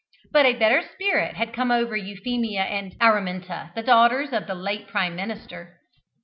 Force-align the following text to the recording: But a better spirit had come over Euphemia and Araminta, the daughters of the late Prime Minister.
But 0.31 0.47
a 0.47 0.57
better 0.57 0.81
spirit 0.81 1.35
had 1.35 1.53
come 1.53 1.69
over 1.69 1.95
Euphemia 1.95 2.61
and 2.63 2.95
Araminta, 2.99 3.69
the 3.75 3.83
daughters 3.83 4.33
of 4.33 4.47
the 4.47 4.55
late 4.55 4.87
Prime 4.87 5.15
Minister. 5.15 5.79